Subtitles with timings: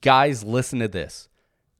[0.00, 1.28] Guys, listen to this.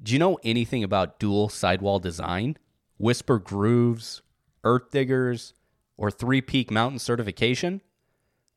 [0.03, 2.57] Do you know anything about dual sidewall design,
[2.97, 4.23] whisper grooves,
[4.65, 5.55] earth diggers,
[5.97, 7.81] or three peak mountain certification?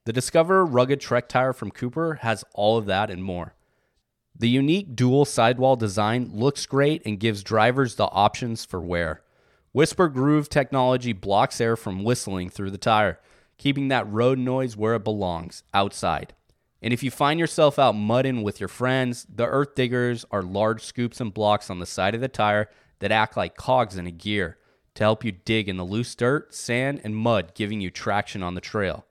[0.06, 3.54] The Discover rugged trek tire from Cooper has all of that and more.
[4.36, 9.22] The unique dual sidewall design looks great and gives drivers the options for wear.
[9.74, 13.20] Whisper Groove technology blocks air from whistling through the tire,
[13.60, 16.34] keeping that road noise where it belongs, outside.
[16.82, 20.84] And if you find yourself out mudding with your friends, the earth diggers are large
[20.84, 22.70] scoops and blocks on the side of the tire
[23.00, 24.58] that act like cogs in a gear
[24.96, 28.56] to help you dig in the loose dirt, sand, and mud, giving you traction on
[28.56, 29.06] the trail.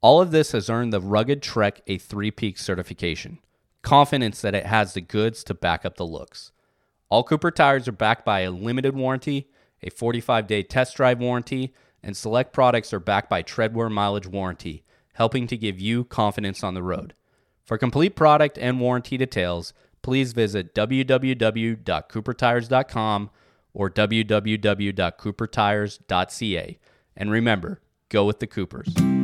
[0.00, 3.38] All of this has earned the Rugged Trek a three peak certification,
[3.82, 6.52] confidence that it has the goods to back up the looks.
[7.08, 9.50] All Cooper tires are backed by a limited warranty,
[9.82, 14.83] a 45 day test drive warranty, and select products are backed by Treadwear mileage warranty
[15.14, 17.14] helping to give you confidence on the road.
[17.64, 23.30] For complete product and warranty details, please visit www.coopertires.com
[23.72, 26.78] or www.coopertires.ca.
[27.16, 29.23] And remember, go with the Coopers.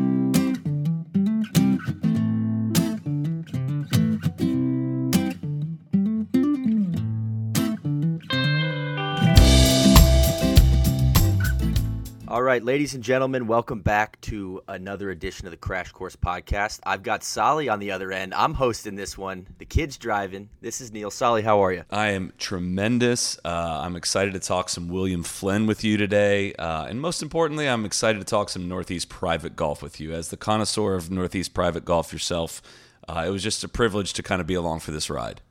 [12.41, 16.81] All right, ladies and gentlemen, welcome back to another edition of the Crash Course Podcast.
[16.85, 18.33] I've got Solly on the other end.
[18.33, 19.47] I'm hosting this one.
[19.59, 20.49] The kid's driving.
[20.63, 21.11] This is Neil.
[21.11, 21.85] Solly, how are you?
[21.91, 23.39] I am tremendous.
[23.45, 26.55] Uh, I'm excited to talk some William Flynn with you today.
[26.55, 30.15] Uh, and most importantly, I'm excited to talk some Northeast private golf with you.
[30.15, 32.63] As the connoisseur of Northeast private golf yourself,
[33.07, 35.43] uh, it was just a privilege to kind of be along for this ride.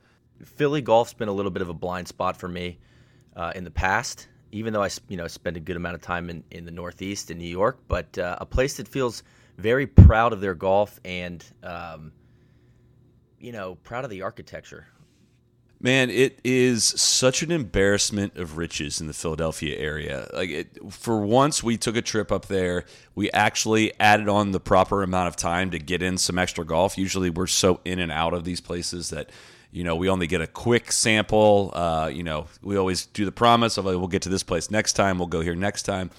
[0.44, 2.80] Philly golf's been a little bit of a blind spot for me
[3.36, 6.30] uh, in the past even though I you know spend a good amount of time
[6.30, 9.22] in, in the Northeast in New York, but uh, a place that feels
[9.58, 12.12] very proud of their golf and um,
[13.38, 14.86] you know proud of the architecture.
[15.82, 20.28] Man, it is such an embarrassment of riches in the Philadelphia area.
[20.34, 22.84] Like it, for once, we took a trip up there.
[23.14, 26.98] We actually added on the proper amount of time to get in some extra golf.
[26.98, 29.30] Usually, we're so in and out of these places that
[29.72, 31.70] you know, we only get a quick sample.
[31.74, 34.70] Uh, you know, we always do the promise of like, we'll get to this place
[34.70, 35.18] next time.
[35.18, 36.10] We'll go here next time.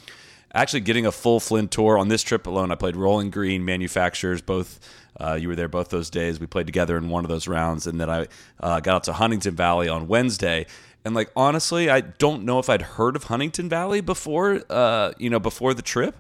[0.54, 4.42] Actually, getting a full Flynn tour on this trip alone, I played Rolling Green Manufacturers.
[4.42, 4.80] Both
[5.20, 6.40] uh, you were there both those days.
[6.40, 8.28] We played together in one of those rounds, and then I
[8.60, 10.66] uh, got out to Huntingdon Valley on Wednesday.
[11.06, 14.62] And like honestly, I don't know if I'd heard of Huntingdon Valley before.
[14.70, 16.16] Uh, you know, before the trip,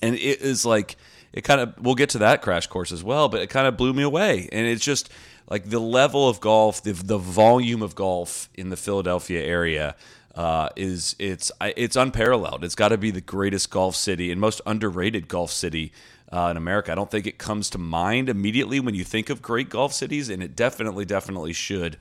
[0.00, 0.96] and it is like
[1.32, 1.74] it kind of.
[1.80, 4.48] We'll get to that crash course as well, but it kind of blew me away.
[4.52, 5.10] And it's just
[5.50, 9.96] like the level of golf, the, the volume of golf in the Philadelphia area
[10.36, 12.62] uh, is it's it's unparalleled.
[12.64, 15.92] It's got to be the greatest golf city and most underrated golf city
[16.32, 16.92] uh, in America.
[16.92, 20.30] I don't think it comes to mind immediately when you think of great golf cities,
[20.30, 21.96] and it definitely, definitely should.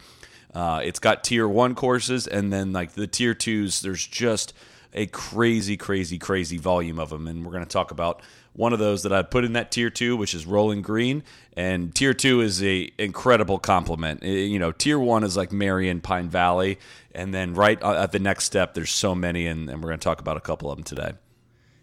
[0.54, 4.54] Uh, it's got tier one courses, and then like the tier twos, there's just
[4.94, 8.22] a crazy, crazy, crazy volume of them, and we're going to talk about
[8.54, 11.24] one of those that I put in that tier two, which is Rolling Green,
[11.54, 14.24] and tier two is a incredible compliment.
[14.24, 16.80] You know, tier one is like Merion, Pine Valley,
[17.14, 20.00] and then right uh, at the next step, there's so many, and, and we're going
[20.00, 21.14] to talk about a couple of them today.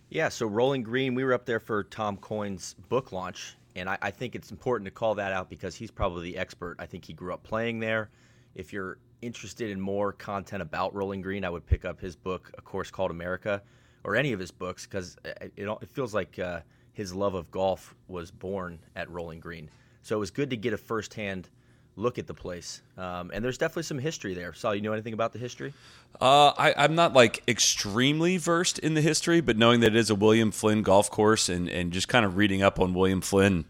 [0.08, 3.98] Yeah, so Rolling Green, we were up there for Tom Coyne's book launch, and I,
[4.02, 6.76] I think it's important to call that out because he's probably the expert.
[6.78, 8.10] I think he grew up playing there.
[8.54, 12.52] If you're interested in more content about Rolling Green, I would pick up his book,
[12.56, 13.62] A Course Called America
[14.06, 16.60] or any of his books because it, it, feels like uh,
[16.92, 19.68] his love of golf was born at Rolling Green.
[20.02, 21.48] So it was good to get a firsthand
[21.96, 22.82] look at the place.
[22.96, 24.54] Um, and there's definitely some history there.
[24.54, 25.74] Saul, you know anything about the history?
[26.20, 30.08] Uh, I, am not like extremely versed in the history, but knowing that it is
[30.08, 33.64] a William Flynn golf course and, and just kind of reading up on William Flynn,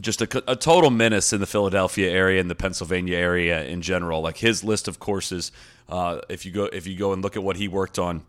[0.00, 4.20] just a, a total menace in the Philadelphia area and the Pennsylvania area in general.
[4.20, 5.52] Like his list of courses,
[5.88, 8.24] uh, if you go if you go and look at what he worked on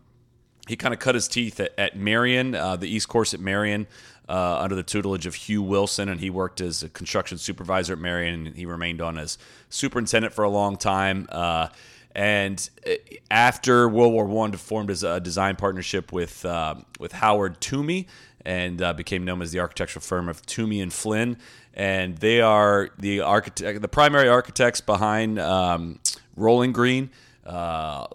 [0.66, 3.86] he kind of cut his teeth at, at Merion, uh, the East Course at Merion,
[4.28, 7.98] uh, under the tutelage of Hugh Wilson, and he worked as a construction supervisor at
[7.98, 8.46] Merion.
[8.46, 9.38] And he remained on as
[9.70, 11.28] superintendent for a long time.
[11.30, 11.68] Uh,
[12.14, 12.94] and uh,
[13.30, 18.08] after World War One, formed as a design partnership with uh, with Howard Toomey,
[18.44, 21.36] and uh, became known as the architectural firm of Toomey and Flynn.
[21.74, 26.00] And they are the architect, the primary architects behind um,
[26.34, 27.10] Rolling Green
[27.46, 28.06] uh,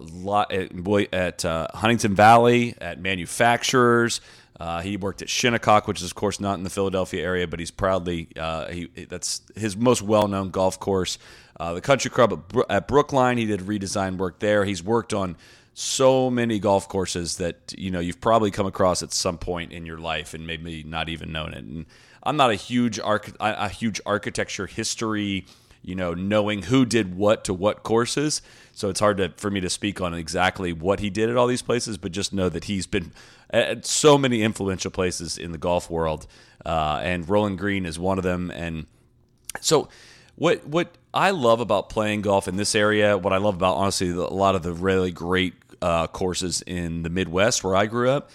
[1.12, 4.20] at uh, Huntingdon Valley, at manufacturers.
[4.60, 7.58] Uh, he worked at Shinnecock, which is of course not in the Philadelphia area, but
[7.58, 11.18] he's proudly uh, he that's his most well-known golf course.
[11.58, 14.64] Uh, the Country Club at, Bro- at, Brookline, he did redesign work there.
[14.64, 15.36] He's worked on
[15.74, 19.86] so many golf courses that you know you've probably come across at some point in
[19.86, 21.64] your life and maybe not even known it.
[21.64, 21.86] And
[22.22, 25.46] I'm not a huge arch- a huge architecture history
[25.82, 28.40] you know, knowing who did what to what courses.
[28.72, 31.46] So it's hard to, for me to speak on exactly what he did at all
[31.46, 33.12] these places, but just know that he's been
[33.50, 36.26] at so many influential places in the golf world,
[36.64, 38.50] uh, and Rolling Green is one of them.
[38.50, 38.86] And
[39.60, 39.88] so,
[40.36, 44.10] what what I love about playing golf in this area, what I love about honestly
[44.10, 48.30] a lot of the really great uh, courses in the Midwest where I grew up,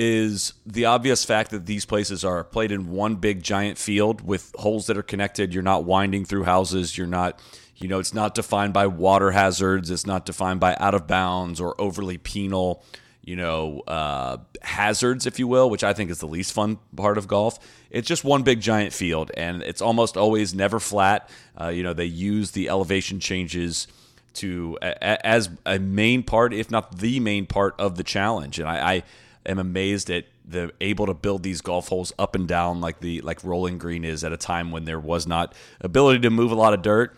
[0.00, 4.54] is the obvious fact that these places are played in one big giant field with
[4.56, 5.52] holes that are connected.
[5.52, 6.96] You're not winding through houses.
[6.96, 7.40] You're not,
[7.74, 9.90] you know, it's not defined by water hazards.
[9.90, 12.84] It's not defined by out of bounds or overly penal
[13.24, 17.18] you know, uh, hazards, if you will, which I think is the least fun part
[17.18, 17.58] of golf.
[17.90, 21.28] It's just one big giant field, and it's almost always never flat.
[21.60, 23.86] Uh, you know, they use the elevation changes
[24.34, 28.58] to as a main part, if not the main part of the challenge.
[28.58, 29.02] And I, I
[29.48, 33.20] am amazed at the able to build these golf holes up and down like the
[33.22, 36.54] like Rolling Green is at a time when there was not ability to move a
[36.54, 37.16] lot of dirt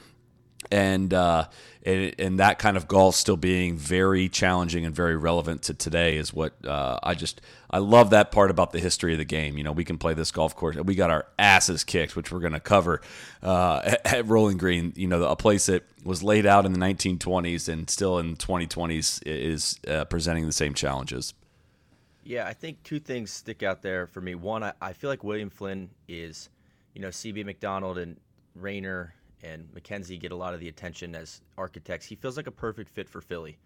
[0.71, 1.47] and uh,
[1.82, 6.17] and, and, that kind of golf still being very challenging and very relevant to today
[6.17, 7.41] is what uh, I just
[7.71, 9.56] I love that part about the history of the game.
[9.56, 10.76] You know, we can play this golf course.
[10.76, 13.00] We got our asses kicked, which we're going to cover
[13.43, 14.93] uh, at, at, Rolling Green.
[14.97, 19.23] You know, a place that was laid out in the 1920s and still in 2020s
[19.25, 21.33] is uh, presenting the same challenges.
[22.31, 24.37] Yeah, I think two things stick out there for me.
[24.37, 26.49] One, I, I feel like William Flynn is,
[26.94, 28.21] you know, CB Macdonald and
[28.55, 29.12] Raynor
[29.43, 32.06] and Mackenzie get a lot of the attention as architects.
[32.06, 33.59] He feels like a perfect fit for Philly.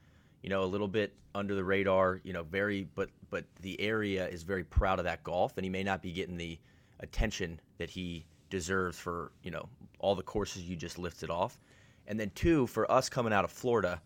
[0.43, 2.23] You know, a little bit under the radar.
[2.25, 5.69] You know, very but but the area is very proud of that golf, and he
[5.69, 6.59] may not be getting the
[7.01, 9.69] attention that he deserves for you know
[9.99, 11.59] all the courses you just lifted off.
[12.07, 14.01] And then two, for us coming out of Florida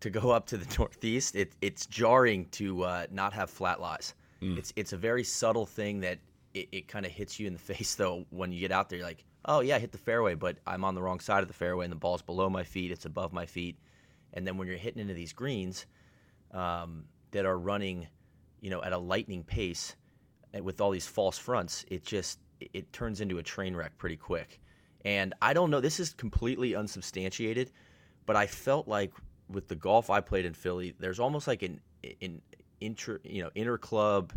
[0.00, 4.14] to go up to the Northeast, it, it's jarring to uh, not have flat lies.
[4.42, 4.58] Mm.
[4.58, 6.18] It's it's a very subtle thing that
[6.54, 8.98] it, it kind of hits you in the face though when you get out there.
[8.98, 11.48] You're like, oh yeah, I hit the fairway, but I'm on the wrong side of
[11.48, 13.78] the fairway and the ball's below my feet, it's above my feet.
[14.32, 15.86] And then when you're hitting into these greens
[16.52, 18.06] um, that are running,
[18.60, 19.96] you know, at a lightning pace
[20.52, 24.16] eh, with all these false fronts, it just it turns into a train wreck pretty
[24.16, 24.60] quick.
[25.04, 27.70] And I don't know, this is completely unsubstantiated,
[28.24, 29.12] but I felt like
[29.48, 31.80] with the golf I played in Philly, there's almost like an
[32.20, 32.40] an
[32.80, 34.32] inter, you know, inter club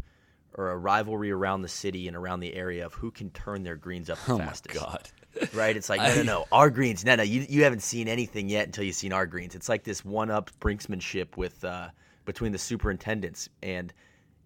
[0.55, 3.75] or a rivalry around the city and around the area of who can turn their
[3.75, 4.75] greens up the oh fastest.
[4.75, 5.09] My God.
[5.53, 5.77] right?
[5.77, 6.45] It's like, no, no, no.
[6.51, 7.23] Our greens, no, no.
[7.23, 9.53] You, you haven't seen anything yet until you've seen our greens.
[9.53, 11.89] It's like this one up brinksmanship with uh,
[12.25, 13.47] between the superintendents.
[13.61, 13.93] And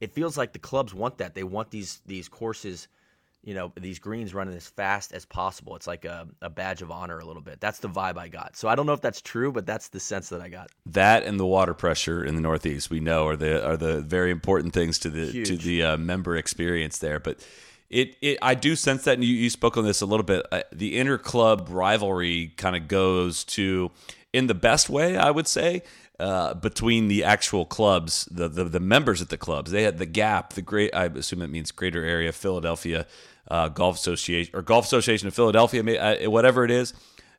[0.01, 1.36] it feels like the clubs want that.
[1.36, 2.88] They want these these courses–
[3.44, 5.75] you know these greens running as fast as possible.
[5.75, 7.60] It's like a, a badge of honor a little bit.
[7.60, 8.56] That's the vibe I got.
[8.56, 10.72] So I don't know if that's true, but that's the sense that I got.
[10.86, 14.31] That and the water pressure in the Northeast, we know, are the are the very
[14.31, 15.48] important things to the Huge.
[15.50, 17.19] to the uh, member experience there.
[17.19, 17.45] But
[17.90, 20.45] it, it I do sense that, and you, you spoke on this a little bit.
[20.51, 23.92] Uh, the inner club rivalry kind of goes to,
[24.31, 25.84] in the best way, I would say.
[26.19, 30.06] Uh, between the actual clubs, the, the the members at the clubs, they had the
[30.06, 30.54] gap.
[30.54, 33.07] The great, I assume it means greater area, Philadelphia,
[33.50, 36.94] uh, Golf Association or Golf Association of Philadelphia, uh, whatever it is,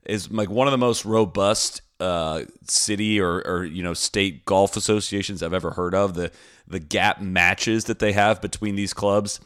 [0.06, 4.76] is like one of the most robust uh, city or, or you know state golf
[4.76, 6.14] associations I've ever heard of.
[6.14, 6.30] The
[6.66, 9.40] the gap matches that they have between these clubs,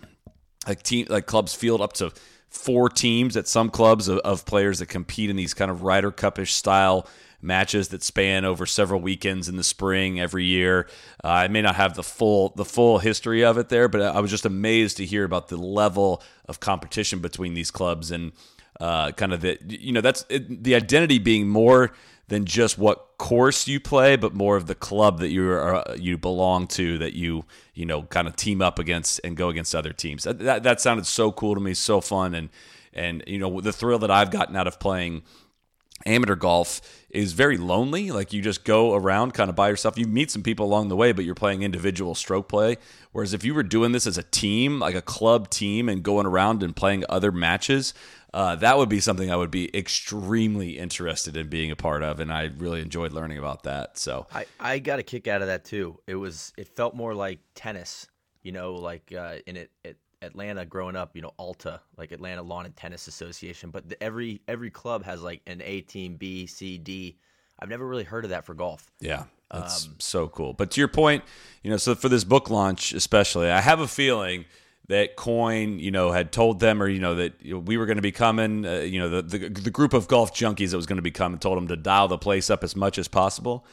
[0.67, 2.13] like team like clubs field up to
[2.49, 6.11] four teams at some clubs of, of players that compete in these kind of Ryder
[6.11, 7.07] Cupish style
[7.41, 10.89] matches that span over several weekends in the spring every year.
[11.23, 14.21] Uh, I may not have the full the full history of it there, but I
[14.21, 18.33] was just amazed to hear about the level of competition between these clubs and
[18.81, 21.93] uh, kind of the you know that's it, the identity being more
[22.29, 25.95] than just what course you play, but more of the club that you are uh,
[25.99, 29.75] you belong to that you you know kind of team up against and go against
[29.75, 30.25] other teams.
[30.25, 32.51] That, that, that sounded so cool to me, so fun, and
[32.93, 35.23] and you know the thrill that I've gotten out of playing
[36.07, 38.11] amateur golf is very lonely.
[38.11, 39.99] Like you just go around kind of by yourself.
[39.99, 42.77] You meet some people along the way, but you're playing individual stroke play.
[43.13, 46.27] Whereas if you were doing this as a team, like a club team, and going
[46.27, 47.95] around and playing other matches,
[48.35, 52.21] uh, that would be something I would be extremely interested in being a part of,
[52.21, 53.97] and I really enjoyed learning about that.
[53.97, 55.99] So I, I got a kick out of that too.
[56.07, 58.07] It was it felt more like tennis,
[58.43, 62.43] you know, like uh, in it, it Atlanta growing up, you know, Alta, like Atlanta
[62.43, 66.47] Lawn and Tennis Association, but the, every every club has like an A team, B,
[66.47, 67.17] C, D.
[67.61, 68.91] I've never really heard of that for golf.
[69.01, 70.53] Yeah, that's um, so cool.
[70.53, 71.25] But to your point,
[71.63, 74.45] you know, so for this book launch especially, I have a feeling
[74.89, 78.03] that Coyne, you know, had told them, or you know, that we were going to
[78.03, 78.67] be coming.
[78.67, 81.11] Uh, you know, the, the, the group of golf junkies that was going to be
[81.11, 83.65] coming told them to dial the place up as much as possible.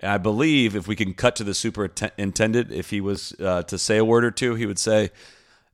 [0.00, 3.78] And I believe if we can cut to the superintendent, if he was uh, to
[3.78, 5.10] say a word or two, he would say,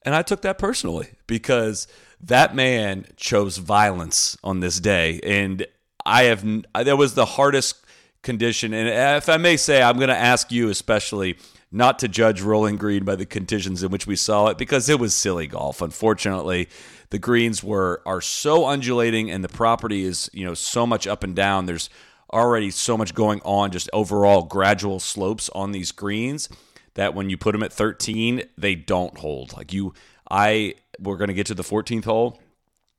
[0.04, 1.86] and I took that personally because
[2.20, 5.20] that man chose violence on this day.
[5.24, 5.66] And
[6.04, 6.44] I have
[6.74, 7.76] that was the hardest
[8.22, 11.36] condition, and if I may say, I'm going to ask you especially
[11.72, 15.00] not to judge Rolling Green by the conditions in which we saw it because it
[15.00, 15.80] was silly golf.
[15.80, 16.68] Unfortunately,
[17.10, 21.24] the greens were are so undulating, and the property is you know so much up
[21.24, 21.66] and down.
[21.66, 21.90] There's
[22.32, 26.48] already so much going on, just overall gradual slopes on these greens
[26.94, 29.56] that when you put them at 13, they don't hold.
[29.56, 29.94] Like you,
[30.30, 32.40] I, we're going to get to the 14th hole.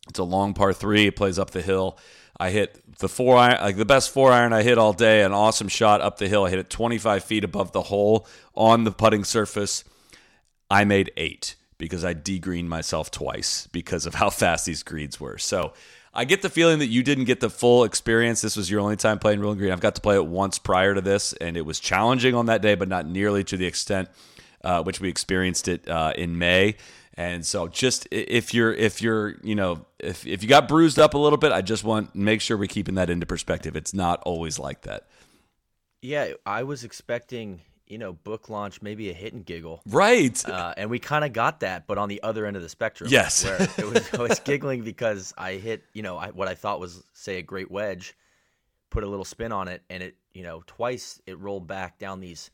[0.09, 1.07] It's a long par three.
[1.07, 1.97] It plays up the hill.
[2.38, 5.23] I hit the four iron, like the best four iron I hit all day.
[5.23, 6.45] An awesome shot up the hill.
[6.45, 9.83] I hit it 25 feet above the hole on the putting surface.
[10.69, 15.38] I made eight because I degreened myself twice because of how fast these greens were.
[15.38, 15.73] So
[16.13, 18.41] I get the feeling that you didn't get the full experience.
[18.41, 19.72] This was your only time playing Rolling Green.
[19.72, 22.62] I've got to play it once prior to this, and it was challenging on that
[22.62, 24.10] day, but not nearly to the extent
[24.63, 26.75] uh, which we experienced it uh, in May.
[27.15, 31.13] And so, just if you're if you're you know if if you got bruised up
[31.13, 33.75] a little bit, I just want make sure we're keeping that into perspective.
[33.75, 35.08] It's not always like that.
[36.01, 37.62] Yeah, I was expecting
[37.93, 39.83] you know, book launch, maybe a hit and giggle.
[39.85, 40.43] Right.
[40.50, 43.07] Uh, and we kind of got that, but on the other end of the spectrum.
[43.12, 43.45] Yes.
[43.45, 46.79] Where it was, I was giggling because I hit, you know, I, what I thought
[46.79, 48.17] was, say, a great wedge,
[48.89, 52.19] put a little spin on it, and it, you know, twice it rolled back down
[52.19, 52.50] these,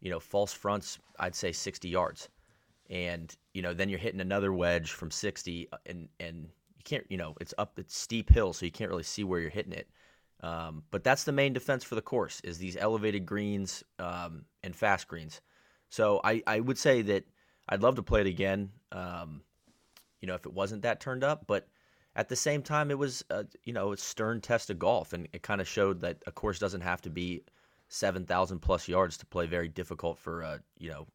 [0.00, 2.28] you know, false fronts, I'd say 60 yards.
[2.88, 6.44] And, you know, then you're hitting another wedge from 60, uh, and, and
[6.76, 9.40] you can't, you know, it's up, it's steep hill, so you can't really see where
[9.40, 9.88] you're hitting it.
[10.40, 14.74] Um, but that's the main defense for the course is these elevated greens um, and
[14.74, 15.40] fast greens.
[15.90, 17.24] So I, I would say that
[17.68, 18.70] I'd love to play it again.
[18.92, 19.42] Um,
[20.20, 21.68] you know, if it wasn't that turned up, but
[22.14, 25.28] at the same time, it was a, you know a stern test of golf, and
[25.32, 27.42] it kind of showed that a course doesn't have to be
[27.88, 31.06] seven thousand plus yards to play very difficult for uh, you know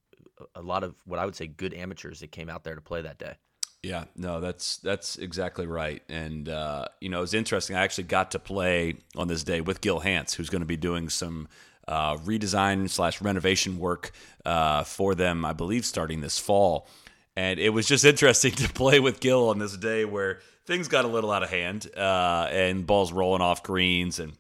[0.56, 3.02] a lot of what I would say good amateurs that came out there to play
[3.02, 3.36] that day.
[3.84, 6.02] Yeah, no, that's that's exactly right.
[6.08, 7.76] And uh, you know, it's interesting.
[7.76, 10.78] I actually got to play on this day with Gil Hanse, who's going to be
[10.78, 11.50] doing some
[11.86, 14.12] uh, redesign slash renovation work
[14.46, 16.88] uh, for them, I believe, starting this fall.
[17.36, 21.04] And it was just interesting to play with Gil on this day where things got
[21.04, 24.18] a little out of hand uh, and balls rolling off greens.
[24.18, 24.32] And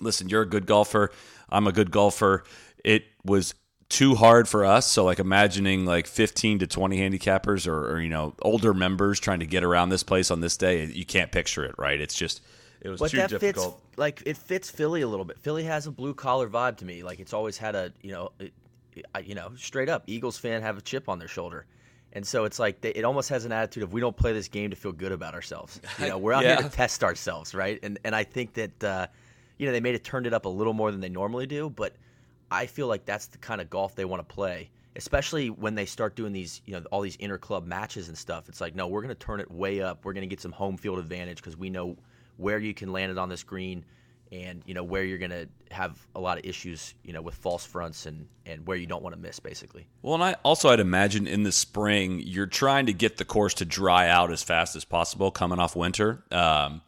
[0.00, 1.10] listen, you're a good golfer.
[1.48, 2.44] I'm a good golfer.
[2.84, 3.52] It was
[3.90, 4.86] too hard for us.
[4.86, 9.40] So like imagining like 15 to 20 handicappers or, or, you know older members trying
[9.40, 12.00] to get around this place on this day, you can't picture it, right?
[12.00, 12.40] It's just
[12.80, 13.74] it was but too that difficult.
[13.80, 15.38] Fits, like it fits Philly a little bit.
[15.38, 17.02] Philly has a blue collar vibe to me.
[17.02, 18.52] Like it's always had a you know, it,
[19.24, 21.66] you know, straight up Eagles fan have a chip on their shoulder.
[22.12, 24.48] And so it's like they, it almost has an attitude of we don't play this
[24.48, 25.80] game to feel good about ourselves.
[25.98, 26.56] You know, we're out Yeah.
[26.56, 27.78] here to test ourselves, right?
[27.82, 29.06] And and I think that uh,
[29.58, 31.70] you know they made it turned it up a little more than they normally do,
[31.70, 31.94] but
[32.50, 35.86] I feel like that's the kind of golf they want to play, especially when they
[35.86, 38.48] start doing these, you know, all these inter club matches and stuff.
[38.48, 40.04] It's like, no, we're going to turn it way up.
[40.04, 41.96] We're going to get some home field advantage because we know
[42.36, 43.84] where you can land it on this green
[44.32, 47.34] and, you know, where you're going to have a lot of issues, you know, with
[47.34, 49.86] false fronts and, and where you don't want to miss, basically.
[50.02, 53.54] Well, and I also I'd imagine in the spring you're trying to get the course
[53.54, 56.24] to dry out as fast as possible coming off winter.
[56.30, 56.82] Um,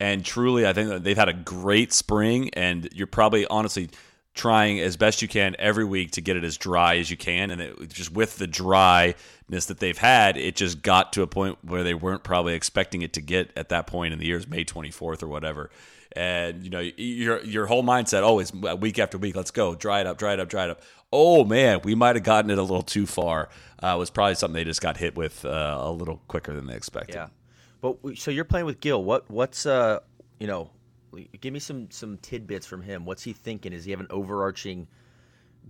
[0.00, 3.90] and truly, I think they've had a great spring, and you're probably honestly
[4.38, 7.50] trying as best you can every week to get it as dry as you can.
[7.50, 11.58] And it, just with the dryness that they've had, it just got to a point
[11.62, 14.64] where they weren't probably expecting it to get at that point in the years, May
[14.64, 15.70] 24th or whatever.
[16.16, 19.36] And you know your your whole mindset always week after week.
[19.36, 20.80] Let's go, dry it up, dry it up, dry it up.
[21.12, 23.50] Oh man, we might have gotten it a little too far.
[23.80, 26.74] Uh, was probably something they just got hit with uh, a little quicker than they
[26.74, 27.14] expected.
[27.14, 27.28] Yeah.
[27.82, 29.04] But so you're playing with Gil.
[29.04, 30.00] What what's uh
[30.38, 30.70] you know,
[31.40, 33.04] give me some some tidbits from him.
[33.04, 33.72] What's he thinking?
[33.72, 34.86] Does he have an overarching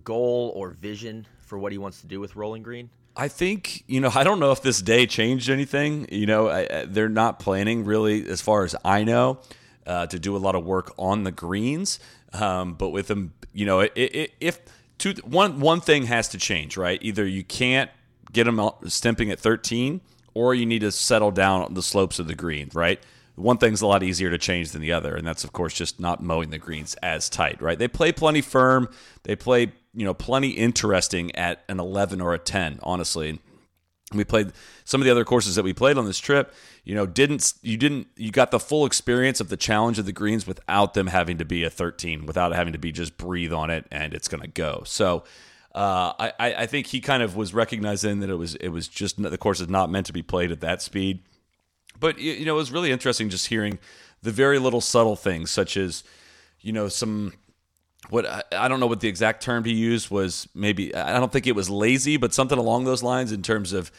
[0.05, 2.91] goal or vision for what he wants to do with Rolling Green?
[3.17, 4.11] I think you know.
[4.15, 6.07] I don't know if this day changed anything.
[6.11, 9.41] You know, I, they're not planning really, as far as I know,
[9.87, 11.99] uh, to do a lot of work on the greens.
[12.33, 14.61] Um, but with them, you know, i i if
[14.99, 16.99] two, one one thing has to change, right?
[17.03, 17.91] Either you can't
[18.33, 20.01] get them out stimping at 13,
[20.35, 23.01] or you need to settle down on the slopes of the green, right?
[23.39, 26.01] One thing's a lot easier to change than the other, and that's of course just
[26.01, 27.79] not mowing the greens as tight, right?
[27.79, 28.89] They play plenty firm,
[29.23, 33.41] they play you know plenty interesting at an 11 or a 10, honestly.
[34.15, 34.53] We played
[34.85, 36.55] some of the other courses that we played on this trip.
[36.83, 40.13] You know, didn't you didn't you got the full experience of the challenge of the
[40.13, 43.69] greens without them having to be a 13, without having to be just breathe on
[43.69, 44.83] it and it's going to go.
[44.87, 45.25] So
[45.75, 49.23] uh, I, I think he kind of was recognizing that it was it was just
[49.23, 51.21] the course is not meant to be played at that speed.
[51.99, 53.79] But you know, it was really interesting just hearing
[54.23, 56.05] the very little subtle things, such as
[56.61, 57.33] you know some
[58.11, 60.49] what I, don't know what the exact term he used was.
[60.55, 63.91] Maybe I don't think it was lazy, but something along those lines in terms of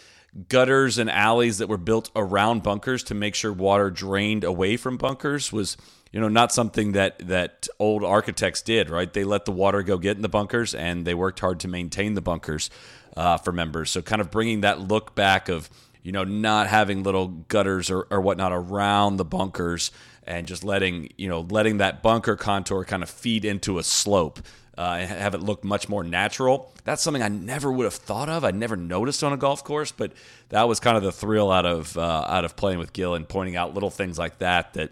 [0.48, 4.96] gutters and alleys that were built around bunkers to make sure water drained away from
[4.96, 5.75] bunkers was
[6.12, 9.98] you know not something that that old architects did right they let the water go
[9.98, 12.70] get in the bunkers and they worked hard to maintain the bunkers
[13.18, 15.68] uh, for members so kind of bringing that look back of
[16.10, 19.92] you know not having little gutters or, or whatnot around the bunkers
[20.24, 24.39] and just letting you know letting that bunker contour kind of feed into a slope
[24.75, 26.74] uh, and have it look much more natural.
[26.84, 28.44] That's something I never would have thought of.
[28.44, 30.13] I never noticed on a golf course, but
[30.50, 33.30] that was kind of the thrill out of uh, out of playing with Gil and
[33.30, 34.89] pointing out little things like that that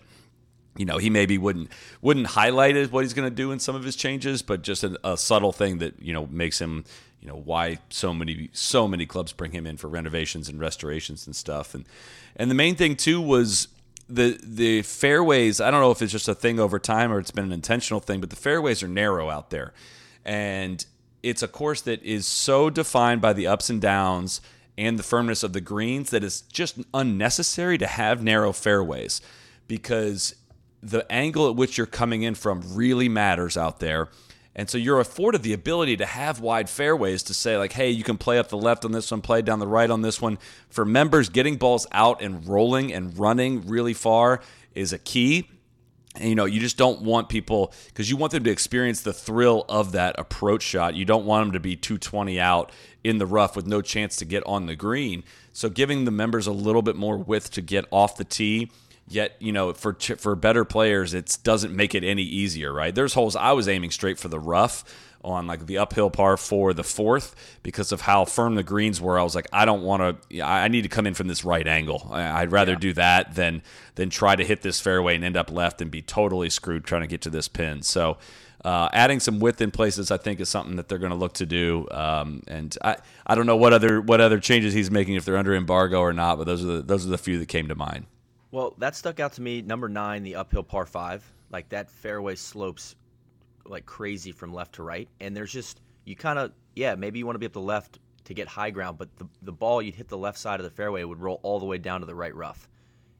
[0.75, 3.75] you know he maybe wouldn't wouldn't highlight as what he's going to do in some
[3.75, 6.83] of his changes, but just a, a subtle thing that you know makes him
[7.19, 11.25] you know why so many so many clubs bring him in for renovations and restorations
[11.25, 11.85] and stuff and
[12.35, 13.67] and the main thing too was
[14.09, 15.59] the the fairways.
[15.59, 17.99] I don't know if it's just a thing over time or it's been an intentional
[17.99, 19.73] thing, but the fairways are narrow out there,
[20.25, 20.85] and
[21.23, 24.39] it's a course that is so defined by the ups and downs
[24.77, 29.21] and the firmness of the greens that it's just unnecessary to have narrow fairways
[29.67, 30.35] because
[30.81, 34.09] the angle at which you're coming in from really matters out there
[34.57, 38.03] and so you're afforded the ability to have wide fairways to say, like, hey, you
[38.03, 40.39] can play up the left on this one, play down the right on this one.
[40.67, 44.41] For members, getting balls out and rolling and running really far
[44.73, 45.47] is a key.
[46.15, 49.13] And, you know, you just don't want people because you want them to experience the
[49.13, 50.95] thrill of that approach shot.
[50.95, 52.71] You don't want them to be 220 out
[53.03, 55.23] in the rough with no chance to get on the green.
[55.53, 58.71] So giving the members a little bit more width to get off the tee
[59.09, 62.93] Yet, you know, for for better players, it doesn't make it any easier, right?
[62.93, 64.83] There's holes I was aiming straight for the rough
[65.23, 69.19] on like the uphill par for the fourth because of how firm the greens were.
[69.19, 70.41] I was like, I don't want to.
[70.41, 72.09] I need to come in from this right angle.
[72.11, 72.79] I'd rather yeah.
[72.79, 73.61] do that than
[73.95, 77.01] than try to hit this fairway and end up left and be totally screwed trying
[77.01, 77.81] to get to this pin.
[77.81, 78.17] So.
[78.65, 81.33] Uh, adding some width in places, I think, is something that they're going to look
[81.33, 81.87] to do.
[81.91, 85.37] Um, and I, I don't know what other what other changes he's making if they're
[85.37, 87.75] under embargo or not, but those are the those are the few that came to
[87.75, 88.07] mind.
[88.57, 89.61] Well, that stuck out to me.
[89.61, 92.95] Number nine, the uphill par five, like that fairway slopes
[93.67, 97.27] like crazy from left to right, and there's just you kind of yeah maybe you
[97.27, 99.93] want to be up the left to get high ground, but the the ball you'd
[99.93, 102.15] hit the left side of the fairway would roll all the way down to the
[102.15, 102.67] right rough,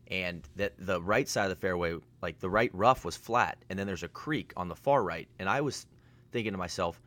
[0.08, 3.78] and that the right side of the fairway like the right rough was flat, and
[3.78, 5.86] then there's a creek on the far right, and I was
[6.32, 7.00] thinking to myself.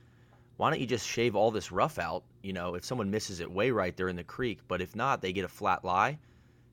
[0.56, 2.22] Why don't you just shave all this rough out?
[2.42, 4.60] You know, if someone misses it way right, they're in the creek.
[4.68, 6.18] But if not, they get a flat lie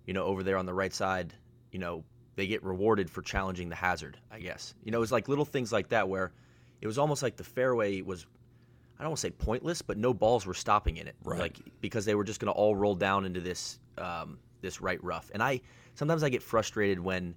[0.08, 1.34] you know, over there on the right side,
[1.78, 2.04] you know,
[2.36, 4.74] they get rewarded for challenging the hazard, I guess.
[4.84, 6.32] You know, it was like little things like that where
[6.82, 8.26] it was almost like the fairway was
[8.98, 11.16] I don't want to say pointless, but no balls were stopping in it.
[11.24, 11.40] Right.
[11.40, 15.04] Like because they were just going to all roll down into this um, this right
[15.04, 15.30] rough.
[15.36, 15.62] And I
[15.94, 17.36] sometimes I get frustrated when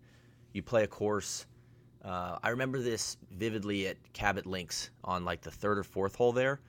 [0.55, 1.45] you play a course.
[2.03, 6.33] Uh, I remember this vividly at Cabot Links on like the third or fourth hole
[6.33, 6.61] there,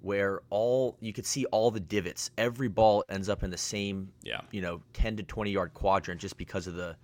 [0.00, 2.30] where all you could see all the divots.
[2.38, 4.42] Every ball ends up in the same, yeah.
[4.52, 6.96] you know, 10 to 20 yard quadrant just because of the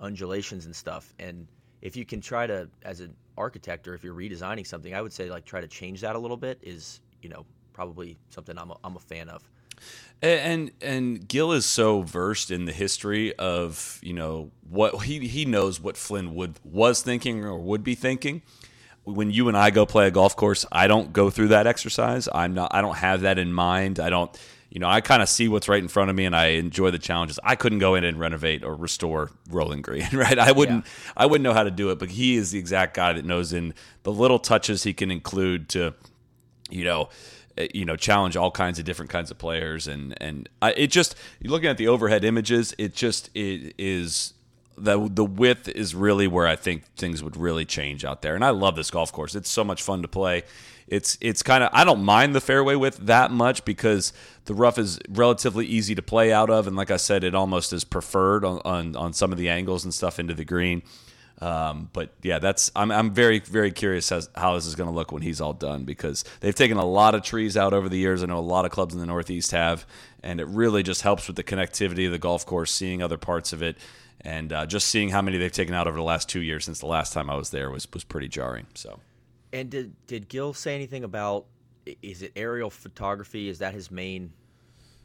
[0.00, 1.14] undulations and stuff.
[1.18, 1.46] And
[1.82, 5.12] if you can try to, as an architect or if you're redesigning something, I would
[5.12, 8.70] say like try to change that a little bit is, you know, probably something I'm
[8.70, 9.42] a, I'm a fan of.
[10.22, 15.44] And and Gil is so versed in the history of you know what he he
[15.44, 18.40] knows what Flynn would was thinking or would be thinking
[19.06, 22.28] when you and I go play a golf course, I don't go through that exercise.
[22.34, 22.74] I'm not.
[22.74, 24.00] I don't have that in mind.
[24.00, 24.36] I don't.
[24.76, 26.90] You know, I kind of see what's right in front of me, and I enjoy
[26.90, 27.40] the challenges.
[27.42, 30.38] I couldn't go in and renovate or restore Rolling Green, right?
[30.38, 30.84] I wouldn't.
[30.84, 31.12] Yeah.
[31.16, 31.98] I wouldn't know how to do it.
[31.98, 35.70] But he is the exact guy that knows in the little touches he can include
[35.70, 35.94] to,
[36.68, 37.08] you know,
[37.56, 40.88] eh, you know, challenge all kinds of different kinds of players, and and I, it
[40.88, 44.34] just looking at the overhead images, it just it is
[44.76, 48.34] the the width is really where I think things would really change out there.
[48.34, 49.34] And I love this golf course.
[49.34, 50.42] It's so much fun to play.
[50.88, 54.12] It's it's kind of I don't mind the fairway width that much because
[54.44, 57.72] the rough is relatively easy to play out of, and like I said, it almost
[57.72, 60.82] is preferred on on, on some of the angles and stuff into the green.
[61.40, 64.94] Um, but yeah, that's I'm I'm very very curious as how this is going to
[64.94, 67.98] look when he's all done because they've taken a lot of trees out over the
[67.98, 68.22] years.
[68.22, 69.86] I know a lot of clubs in the Northeast have,
[70.22, 73.52] and it really just helps with the connectivity of the golf course, seeing other parts
[73.52, 73.76] of it
[74.26, 76.80] and uh, just seeing how many they've taken out over the last two years since
[76.80, 78.66] the last time I was there was was pretty jarring.
[78.74, 79.00] So,
[79.52, 81.46] and did did Gil say anything about
[82.02, 83.48] is it aerial photography?
[83.48, 84.32] Is that his main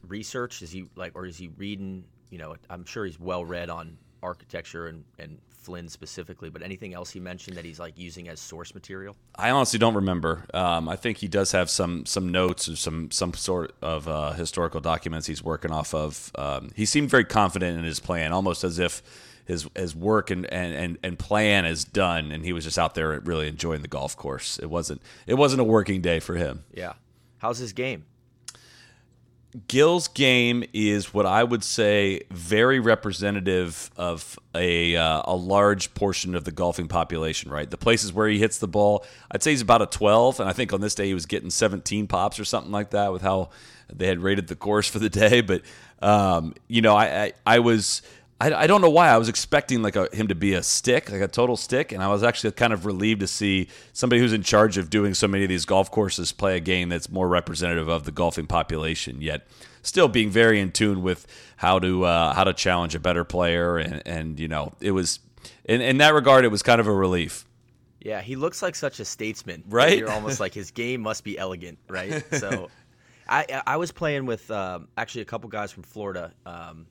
[0.08, 0.62] research?
[0.62, 2.04] Is he like, or is he reading?
[2.30, 6.94] You know, I'm sure he's well read on architecture and and Flynn specifically, but anything
[6.94, 9.16] else he mentioned that he's like using as source material?
[9.36, 10.46] I honestly don't remember.
[10.54, 14.32] Um, I think he does have some some notes or some some sort of uh,
[14.32, 16.32] historical documents he's working off of.
[16.36, 19.04] Um, he seemed very confident in his plan, almost as if
[19.46, 23.20] his his work and, and, and plan is done, and he was just out there
[23.22, 24.60] really enjoying the golf course.
[24.60, 26.64] It wasn't it wasn't a working day for him.
[26.74, 26.94] Yeah.
[27.40, 28.06] How's his game?
[29.68, 36.36] Gil's game is what I would say very representative of a uh, a large portion
[36.36, 37.52] of the golfing population.
[37.52, 40.48] Right, the places where he hits the ball, I'd say he's about a twelve, and
[40.48, 43.22] I think on this day he was getting seventeen pops or something like that with
[43.22, 43.50] how
[43.94, 45.42] they had rated the course for the day.
[45.42, 45.64] But
[46.02, 48.02] um, you know, I, I, I was
[48.42, 51.12] I, I don't know why I was expecting like a, him to be a stick,
[51.12, 54.34] like a total stick, and I was actually kind of relieved to see somebody who's
[54.34, 57.28] in charge of doing so many of these golf courses play a game that's more
[57.28, 59.22] representative of the golfing population.
[59.22, 59.46] Yet
[59.84, 61.28] still being very in tune with
[61.58, 65.20] how to uh, how to challenge a better player, and, and you know it was
[65.66, 67.46] in in that regard it was kind of a relief.
[68.00, 69.64] Yeah, he looks like such a statesman.
[69.70, 70.00] Right?
[70.00, 72.24] You're almost like his game must be elegant, right?
[72.32, 72.70] So,
[73.30, 76.34] I I was playing with um, actually a couple guys from Florida.
[76.44, 76.88] Um,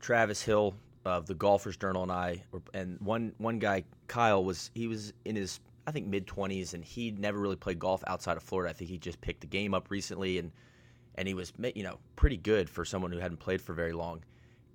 [0.00, 2.42] Travis Hill of the Golfers Journal and I,
[2.74, 6.84] and one one guy, Kyle, was he was in his I think mid twenties, and
[6.84, 8.70] he'd never really played golf outside of Florida.
[8.70, 10.52] I think he just picked the game up recently, and
[11.14, 14.22] and he was you know pretty good for someone who hadn't played for very long.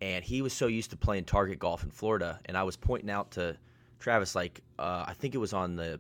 [0.02, 3.10] And he was so used to playing target golf in Florida, and I was pointing
[3.10, 3.56] out to
[4.00, 6.00] Travis like uh, I think it was on the,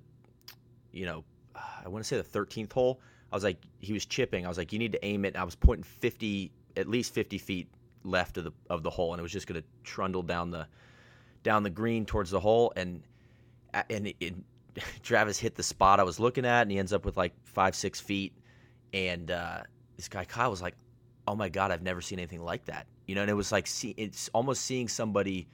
[0.91, 1.23] you know,
[1.55, 2.99] I want to say the thirteenth hole.
[3.31, 4.45] I was like he was chipping.
[4.45, 5.29] I was like you need to aim it.
[5.29, 7.67] And I was pointing fifty at least fifty feet
[8.03, 10.67] left of the of the hole, and it was just going to trundle down the
[11.43, 13.03] down the green towards the hole, and
[13.89, 14.35] and it, it,
[15.03, 17.75] Travis hit the spot I was looking at, and he ends up with like five
[17.75, 18.33] six feet,
[18.93, 19.61] and uh,
[19.97, 20.75] this guy Kyle was like,
[21.27, 23.67] "Oh my god, I've never seen anything like that," you know, and it was like
[23.67, 25.47] see, it's almost seeing somebody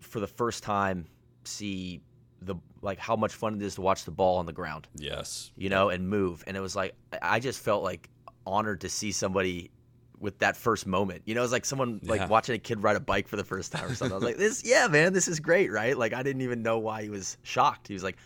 [0.00, 1.06] for the first time
[1.44, 2.00] see
[2.42, 4.88] the like how much fun it is to watch the ball on the ground.
[4.96, 8.08] Yes, you know, and move, and it was like I just felt like
[8.46, 9.70] honored to see somebody
[10.20, 11.22] with that first moment.
[11.26, 12.26] You know, it's like someone like Yeah.
[12.28, 14.12] watching a kid ride a bike for the first time or something.
[14.12, 15.96] I was like, this, yeah, man, this is great, right?
[15.96, 17.88] Like I didn't even know why he was shocked.
[17.88, 18.16] He was like,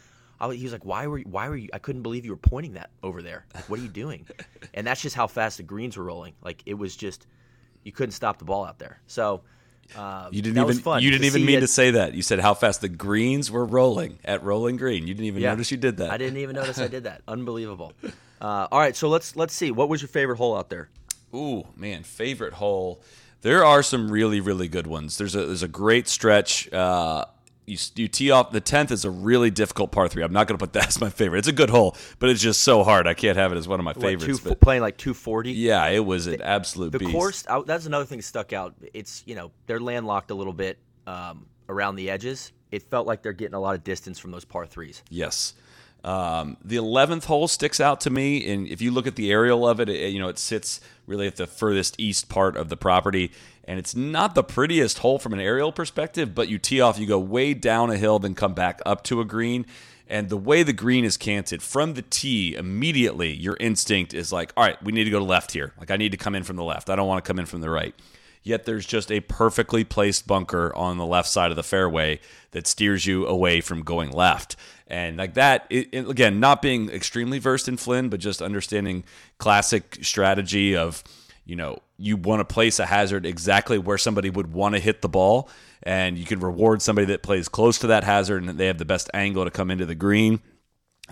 [0.41, 1.69] I, he was like, why were you, why were you?
[1.73, 3.45] I couldn't believe you were pointing that over there.
[3.55, 4.27] Like, what are you doing?
[4.75, 6.35] and that's just how fast the greens were rolling.
[6.43, 7.27] Like it was just
[7.85, 9.01] you couldn't stop the ball out there.
[9.07, 9.43] So.
[9.97, 12.13] Uh, you didn't even fun you didn't even mean it- to say that.
[12.13, 15.07] You said how fast the greens were rolling at Rolling Green.
[15.07, 15.53] You didn't even Yeah.
[15.53, 16.11] notice you did that.
[16.11, 17.23] I didn't even notice I did that.
[17.29, 17.95] Unbelievable.
[18.39, 19.71] Uh, all right, so let's let's see.
[19.71, 20.91] What was your favorite hole out there?
[21.35, 23.03] Ooh, man, favorite hole.
[23.43, 25.19] There are some really, really good ones.
[25.19, 26.73] There's a there's a great stretch.
[26.73, 27.25] Uh,
[27.67, 30.23] you, you tee off the tenth is a really difficult par three.
[30.23, 31.41] I'm not going to put that as my favorite.
[31.41, 33.07] It's a good hole, but it's just so hard.
[33.07, 34.41] I can't have it as one of my What, favorites.
[34.43, 35.53] two, but playing like 240.
[35.53, 37.13] yeah, it was an absolute The beast.
[37.13, 38.75] course, I, that's another thing that stuck out.
[38.95, 42.53] It's you know they're landlocked a little bit um, around the edges.
[42.73, 45.03] It felt like they're getting a lot of distance from those par threes.
[45.11, 45.55] Yes.
[46.09, 49.69] Um, the eleventh hole sticks out to me, and if you look at the aerial
[49.69, 52.79] of it, it, you know it sits really at the furthest east part of the
[52.79, 53.31] property,
[53.65, 56.35] and it's not the prettiest hole from an aerial perspective.
[56.35, 59.21] But you tee off, you go way down a hill, then come back up to
[59.21, 59.67] a green,
[60.09, 64.51] and the way the green is canted from the tee, immediately your instinct is like,
[64.57, 65.75] all right, we need to go to left here.
[65.79, 66.89] Like I need to come in from the left.
[66.89, 67.95] I don't want to come in from the right
[68.43, 72.21] yet there's just a perfectly placed bunker on the left side of the fairway
[72.53, 74.57] that steers you away from going left.
[74.87, 79.05] And like that, it, it- again, not being extremely versed in Flynn, but just understanding
[79.39, 81.03] classic strategy of,
[81.45, 85.03] you know, you want to place a hazard exactly where somebody would want to hit
[85.03, 85.49] the ball,
[85.83, 88.85] and you can reward somebody that plays close to that hazard and they have the
[88.85, 90.41] best angle to come into the green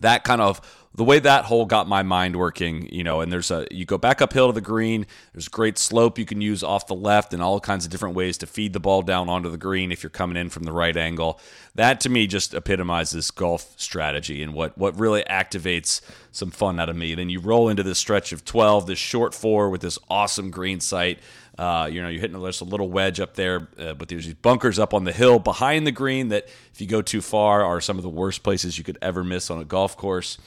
[0.00, 0.60] that kind of
[0.96, 3.98] the way that hole got my mind working, you know, and there's a you go
[3.98, 7.42] back uphill to the green, there's great slope you can use off the left and
[7.42, 10.10] all kinds of different ways to feed the ball down onto the green if you're
[10.10, 11.38] coming in from the right angle.
[11.74, 16.00] That to me just epitomizes golf strategy and what what really activates
[16.32, 17.14] some fun out of me.
[17.14, 20.80] Then you roll into this stretch of 12, this short four with this awesome green
[20.80, 21.18] site.
[21.58, 24.34] Uh, you know, you're hitting there's a little wedge up there, uh, but there's these
[24.34, 27.80] bunkers up on the hill behind the green that, if you go too far, are
[27.80, 30.38] some of the worst places you could ever miss on a golf course.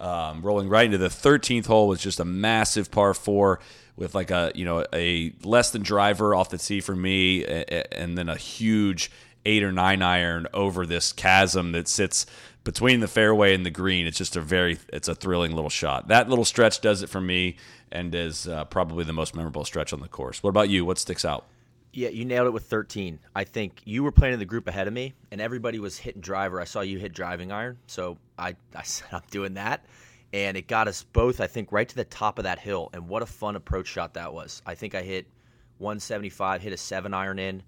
[0.00, 3.58] Um, rolling right into the 13th hole was just a massive par four
[3.96, 8.16] with like a you know a less than driver off the tee for me, and
[8.16, 9.10] then a huge
[9.44, 12.26] eight or nine iron over this chasm that sits
[12.68, 14.06] between the fairway and the green.
[14.06, 16.08] It's just a very it's a thrilling little shot.
[16.08, 17.56] That little stretch does it for me,
[17.90, 20.42] and is uh, probably the most memorable stretch on the course.
[20.42, 20.84] What about you?
[20.84, 21.46] What sticks out?
[21.94, 23.20] Yeah, you nailed it with 13.
[23.34, 26.20] I think you were playing in the group ahead of me, and everybody was hitting
[26.20, 26.60] driver.
[26.60, 29.86] I saw you hit driving iron, so I, I said I'm doing that,
[30.34, 31.40] and it got us both.
[31.40, 34.12] I think right to the top of that hill, and what a fun approach shot
[34.12, 34.60] that was.
[34.66, 35.26] I think I hit
[35.78, 37.62] 175, hit a seven iron in,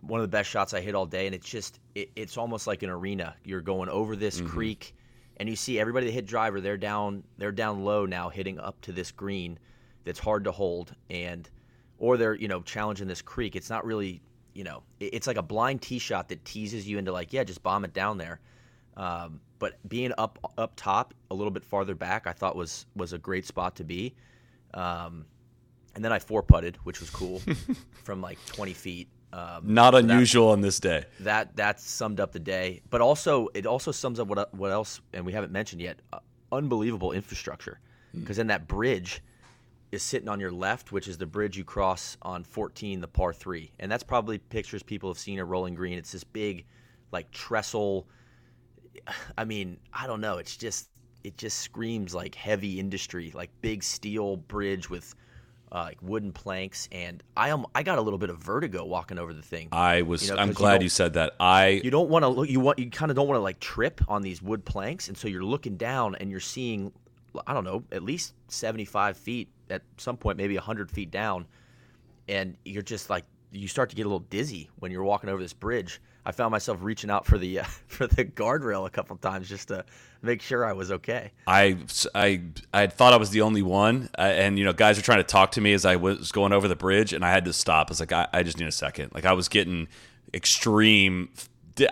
[0.00, 2.66] one of the best shots I hit all day, and it's just it, it's almost
[2.66, 3.34] like an arena.
[3.44, 4.94] You're going over this creek,
[5.38, 6.60] and you see everybody that hit driver.
[6.60, 9.58] They're down they're down low now, hitting up to this green
[10.04, 11.48] that's hard to hold, and
[11.98, 13.56] or they're you know challenging this creek.
[13.56, 14.22] It's not really
[14.54, 17.44] you know it- it's like a blind tee shot that teases you into like yeah
[17.44, 18.40] just bomb it down there.
[18.96, 23.12] Um, but being up up top a little bit farther back, I thought was was
[23.12, 24.14] a great spot to be.
[24.74, 25.24] Um,
[25.94, 27.40] and then I four putted, which was cool,
[28.04, 29.08] from like 20 feet.
[29.32, 31.04] Um, Not so that- unusual on this day.
[31.20, 32.80] that that summed up the day.
[32.88, 36.00] But also, it also sums up what what else, and we haven't mentioned yet.
[36.12, 37.78] Uh, unbelievable infrastructure,
[38.14, 39.22] because then that bridge
[39.92, 43.32] is sitting on your left, which is the bridge you cross on 14, the par
[43.34, 45.98] three, and that's probably pictures people have seen at Rolling Green.
[45.98, 46.64] It's this big,
[47.12, 48.06] like trestle.
[49.36, 50.38] I mean, I don't know.
[50.38, 50.88] It's just
[51.22, 55.14] it just screams like heavy industry, like big steel bridge with.
[55.70, 59.18] Uh, like wooden planks, and I am I got a little bit of vertigo walking
[59.18, 59.68] over the thing.
[59.70, 60.26] I was.
[60.26, 61.34] You know, I'm glad don't- you, said that.
[61.38, 63.60] I you don't want to look you want you kind of don't want to like
[63.60, 66.92] trip on these wood planks and so you're looking down and you're seeing
[67.46, 71.46] i don't know at least 75 feet at some point maybe 100 feet down
[72.28, 75.40] and you're just like you start to get a little dizzy when you're walking over
[75.40, 79.16] this bridge i found myself reaching out for the uh, for the guardrail a couple
[79.16, 79.84] times just to
[80.22, 81.76] make sure i was okay I,
[82.14, 85.18] I, I thought I was the only one, uh, and you know, guys were trying
[85.18, 87.52] to talk to me as I was going over the bridge, and I had to
[87.52, 87.88] stop.
[87.88, 89.12] I was like, I, I just need a second.
[89.14, 89.88] Like I was getting
[90.34, 91.30] extreme.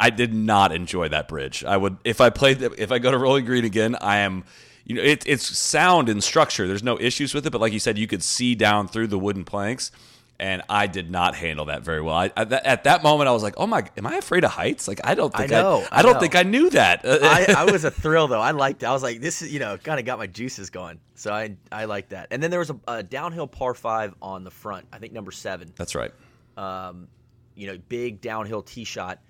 [0.00, 1.64] I did not enjoy that bridge.
[1.64, 3.96] I would if I played if I go to Rolling Green again.
[4.00, 4.44] I am.
[4.84, 6.68] You know, it, it's sound and structure.
[6.68, 9.18] There's no issues with it, but like you said, you could see down through the
[9.18, 9.90] wooden planks,
[10.38, 12.14] and I did not handle that very well.
[12.14, 14.50] I, I, that- at that moment, I was like, "Oh my, am I afraid of
[14.50, 14.86] heights?
[14.88, 16.20] Like, I don't I think know, I, I don't know.
[16.20, 18.40] think I knew that." I, I was a thrill though.
[18.40, 18.82] I liked.
[18.82, 18.86] It.
[18.86, 21.00] I was like, this is you know, kind of got my juices going.
[21.14, 22.28] So I I like that.
[22.30, 24.86] And then there was a, a downhill par five on the front.
[24.92, 25.72] I think number seven.
[25.76, 26.12] That's right.
[26.56, 27.08] um,
[27.54, 29.20] you know, big downhill tee shot.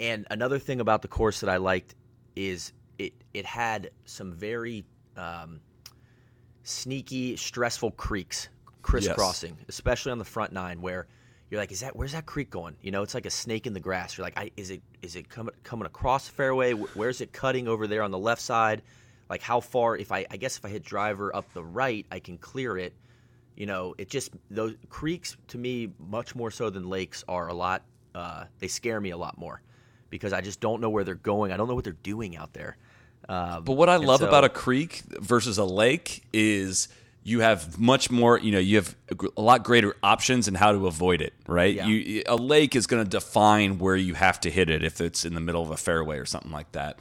[0.00, 1.94] And another thing about the course that I liked
[2.36, 4.84] is it it had some very
[5.16, 5.60] um,
[6.62, 8.48] sneaky, stressful creeks
[8.82, 11.06] crisscrossing, especially on the front nine, where
[11.50, 12.76] you're like, is that where's that creek going?
[12.82, 14.16] You know, it's like a snake in the grass.
[14.16, 16.72] You're like, I, is it is it coming coming across the fairway?
[16.72, 18.82] Where's it cutting over there on the left side?
[19.28, 19.96] Like how far?
[19.96, 22.94] If I I guess if I hit driver up the right, I can clear it
[23.56, 27.54] you know, it just those creeks to me much more so than lakes are a
[27.54, 27.82] lot.
[28.14, 29.62] Uh, they scare me a lot more
[30.10, 31.52] because I just don't know where they're going.
[31.52, 32.76] I don't know what they're doing out there.
[33.28, 36.88] Um, But what I love so- about a creek versus a lake is
[37.24, 38.96] you have much more, you know, you have
[39.36, 41.74] a lot greater options in how to avoid it, right?
[41.74, 41.86] Yeah.
[41.86, 45.24] You a lake is going to define where you have to hit it if it's
[45.24, 46.98] in the middle of a fairway or something like that.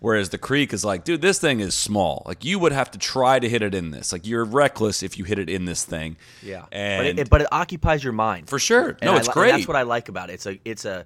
[0.00, 2.22] Whereas the creek is like, dude, this thing is small.
[2.24, 4.12] Like you would have to try to hit it in this.
[4.12, 6.16] Like you're reckless if you hit it in this thing.
[6.42, 9.16] yeah, and but it, it- but it occupies your mind for sure, And no, I
[9.18, 9.50] it's and great.
[9.50, 10.34] That's what I like about it.
[10.34, 11.04] It's a it's a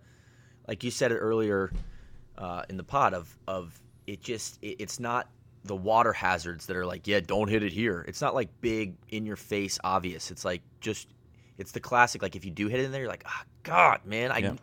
[0.69, 1.73] like you said it earlier
[2.39, 5.27] uh, in the pod of of it just it, it's not
[5.65, 8.05] the water hazards that are like yeah don't hit it here.
[8.09, 10.31] It's not like big in your face obvious.
[10.31, 11.09] It's like just
[11.59, 14.01] it's the classic like if you do hit it in there you're like ah God
[14.05, 14.55] man I Yeah.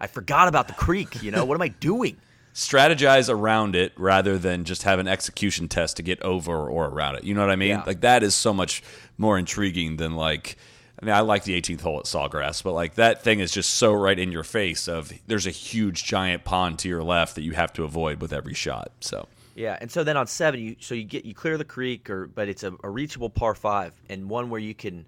[0.00, 1.22] I forgot about the creek.
[1.22, 2.16] You know what am I doing?
[2.54, 7.16] strategize around it rather than just have an execution test to get over or around
[7.16, 7.24] it.
[7.24, 7.70] You know what I mean?
[7.70, 7.84] Yeah.
[7.86, 8.82] Like that is so much
[9.16, 10.56] more intriguing than like
[11.00, 13.70] I mean I like the 18th hole at Sawgrass, but like that thing is just
[13.74, 17.42] so right in your face of there's a huge giant pond to your left that
[17.42, 18.92] you have to avoid with every shot.
[19.00, 22.08] So Yeah, and so then on seven, you so you get you clear the creek,
[22.08, 25.06] or but it's a, a reachable par five and one where you can,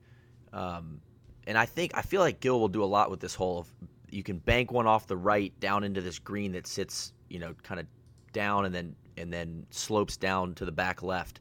[0.52, 1.00] um,
[1.46, 3.60] and I think I feel like Gil will do a lot with this hole.
[3.60, 3.72] Of
[4.10, 7.54] you can bank one off the right down into this green that sits, you know,
[7.62, 7.86] kind of
[8.32, 11.40] down and then and then slopes down to the back left,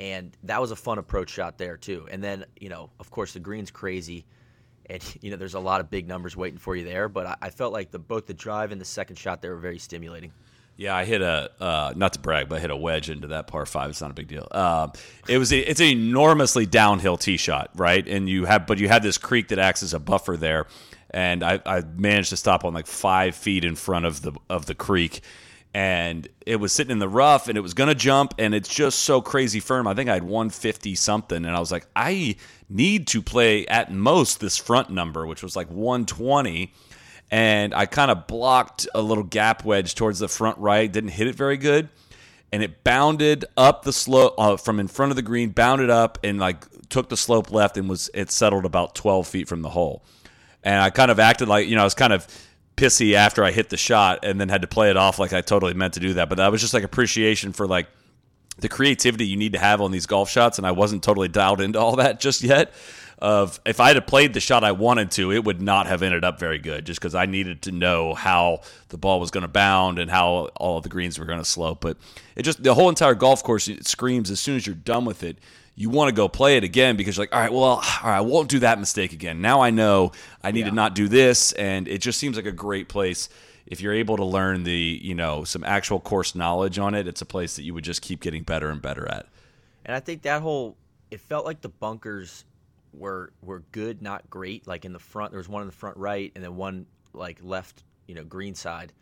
[0.00, 2.08] and that was a fun approach shot there too.
[2.10, 4.26] And then you know, of course, the green's crazy.
[4.90, 7.36] And you know, there's a lot of big numbers waiting for you there, but I,
[7.42, 10.32] I felt like the both the drive and the second shot there were very stimulating.
[10.76, 13.46] Yeah, I hit a uh, not to brag, but I hit a wedge into that
[13.46, 13.90] par five.
[13.90, 14.48] It's not a big deal.
[14.50, 14.92] Um,
[15.28, 18.06] it was a, it's an enormously downhill tee shot, right?
[18.06, 20.66] And you have, but you have this creek that acts as a buffer there,
[21.10, 24.66] and I, I managed to stop on like five feet in front of the of
[24.66, 25.20] the creek,
[25.74, 29.00] and it was sitting in the rough, and it was gonna jump, and it's just
[29.00, 29.86] so crazy firm.
[29.86, 32.36] I think I had 150 something, and I was like, I
[32.70, 36.72] need to play at most this front number, which was like 120
[37.32, 41.26] and I kind of blocked a little gap wedge towards the front right, didn't hit
[41.26, 41.88] it very good,
[42.52, 46.18] and it bounded up the slope uh, from in front of the green, bounded up
[46.22, 49.70] and like took the slope left and was it settled about 12 feet from the
[49.70, 50.04] hole.
[50.62, 52.28] And I kind of acted like, you know, I was kind of
[52.76, 55.40] pissy after I hit the shot and then had to play it off like I
[55.40, 57.88] totally meant to do that, but that was just like appreciation for like
[58.58, 61.62] the creativity you need to have on these golf shots, and I wasn't totally dialed
[61.62, 62.74] into all that just yet.
[63.22, 66.24] Of if I had played the shot I wanted to, it would not have ended
[66.24, 69.48] up very good, just because I needed to know how the ball was going to
[69.48, 71.80] bound and how all of the greens were going to slope.
[71.80, 71.98] But
[72.34, 75.22] it just the whole entire golf course it screams as soon as you're done with
[75.22, 75.38] it,
[75.76, 78.16] you want to go play it again because you're like, all right, well, all right,
[78.16, 79.40] I won't do that mistake again.
[79.40, 80.10] Now I know
[80.42, 83.28] I need to not do this, and it just seems like a great place
[83.66, 87.22] if you're able to learn the you know some actual course knowledge on it it's
[87.22, 89.26] a place that you would just keep getting better and better at
[89.84, 90.76] And I think that whole
[91.12, 92.44] it felt like the bunkers
[92.92, 94.66] were were good, not great.
[94.66, 97.38] Like in the front, there was one in the front right, and then one like
[97.42, 98.92] left, you know, green side.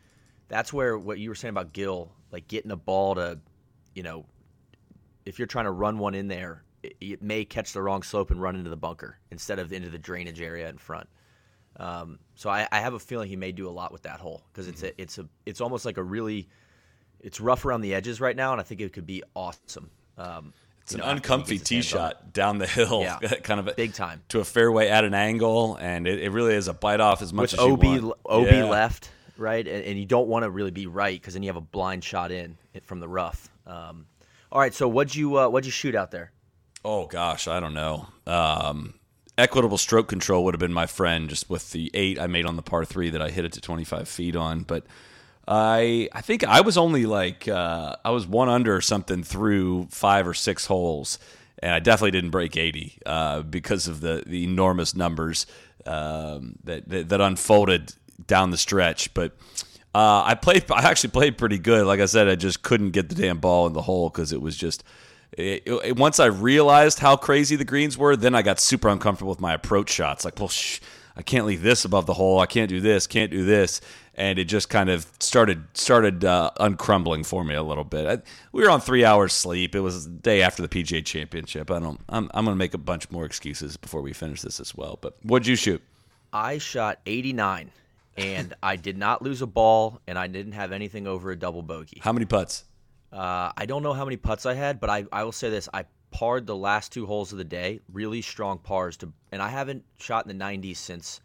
[0.49, 3.39] That's where what you were saying about Gil, like getting a ball to,
[3.95, 4.27] you know,
[5.25, 8.31] if you're trying to run one in there, it, it may catch the wrong slope
[8.31, 11.09] and run into the bunker instead of into the drainage area in front.
[11.77, 14.43] Um, so I, I, have a feeling he may do a lot with that hole
[14.53, 16.49] because it's a it's a it's almost like a really
[17.21, 19.91] it's rough around the edges right now, and I think it could be awesome.
[20.19, 20.53] Um,
[20.91, 24.23] it's an know, uncomfy tee shot down the hill, yeah, kind of a, big time
[24.29, 27.33] to a fairway at an angle, and it, it really is a bite off as
[27.33, 28.15] much With as OB, you want.
[28.27, 28.65] OB yeah.
[28.65, 31.57] left, right, and, and you don't want to really be right because then you have
[31.57, 33.49] a blind shot in from the rough.
[33.67, 34.07] Um,
[34.51, 36.33] all right, so what'd you uh, what'd you shoot out there?
[36.85, 38.09] Oh gosh, I don't know.
[38.27, 38.95] Um,
[39.39, 42.57] equitable stroke control would have been my friend, just with the eight I made on
[42.57, 44.63] the par three that I hit it to 25 feet on.
[44.63, 44.87] But
[45.47, 49.89] I I think I was only like uh, I was one under or something through
[49.91, 51.19] five or six holes,
[51.59, 55.47] and I definitely didn't break 80 uh, because of the the enormous numbers
[55.87, 57.95] um, that, that, that unfolded
[58.27, 59.13] down the stretch.
[59.15, 59.33] But
[59.95, 61.87] uh, I played I actually played pretty good.
[61.87, 64.41] Like I said, I just couldn't get the damn ball in the hole because it
[64.41, 64.85] was just
[65.33, 69.31] it, it, once I realized how crazy the greens were, then I got super uncomfortable
[69.31, 70.25] with my approach shots.
[70.25, 70.51] Like, well,
[71.17, 72.41] I can't leave this above the hole.
[72.41, 73.07] I can't do this.
[73.07, 73.81] Can't do this.
[74.15, 78.07] And it just kind of started started uh, uncrumbling for me a little bit.
[78.07, 79.75] I, we were on three hours sleep.
[79.75, 81.71] It was the day after the PGA Championship.
[81.71, 82.01] I don't.
[82.09, 84.99] I'm, I'm going to make a bunch more excuses before we finish this as well.
[85.01, 85.83] But what'd you shoot?
[86.33, 87.71] I shot 89,
[88.17, 91.63] and I did not lose a ball, and I didn't have anything over a double
[91.63, 92.01] bogey.
[92.03, 92.65] How many putts?
[93.13, 95.69] Uh, I don't know how many putts I had, but I, I will say this:
[95.73, 99.49] I parred the last two holes of the day, really strong pars to, and I
[99.49, 101.21] haven't shot in the 90s since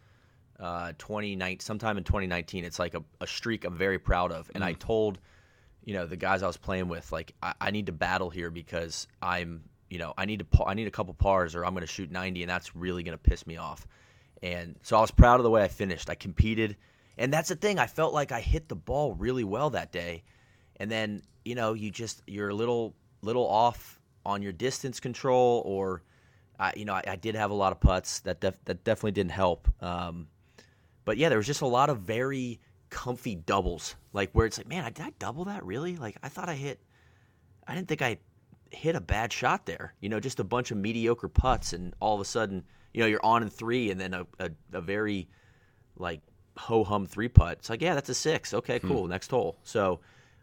[0.60, 2.64] uh, 2019, sometime in 2019.
[2.64, 4.66] It's like a, a streak I'm very proud of, and mm.
[4.66, 5.18] I told,
[5.84, 8.50] you know, the guys I was playing with, like I, I need to battle here
[8.50, 11.82] because I'm, you know, I need to I need a couple pars or I'm going
[11.82, 13.86] to shoot 90, and that's really going to piss me off.
[14.42, 16.10] And so I was proud of the way I finished.
[16.10, 16.76] I competed,
[17.16, 17.78] and that's the thing.
[17.78, 20.24] I felt like I hit the ball really well that day,
[20.76, 25.62] and then you know, you just you're a little little off on your distance control,
[25.64, 26.02] or
[26.58, 29.12] uh, you know, I, I, did have a lot of putts that def- that definitely
[29.12, 29.68] didn't help.
[29.80, 30.26] Um,
[31.06, 34.68] but yeah, there was just a lot of very comfy doubles, like where it's like,
[34.68, 35.96] man, did I double that really?
[35.96, 36.80] Like I thought I hit,
[37.66, 38.18] I didn't think I
[38.70, 39.94] hit a bad shot there.
[40.00, 43.06] You know, just a bunch of mediocre putts, and all of a sudden, you know,
[43.06, 45.28] you're on in three, and then a, a, a very
[45.96, 46.20] like
[46.56, 47.58] ho hum three putt.
[47.58, 48.52] It's like, yeah, that's a six.
[48.52, 48.88] Okay, hmm.
[48.88, 49.04] cool.
[49.04, 49.10] Hmm.
[49.10, 49.58] Next hole.
[49.62, 50.00] So,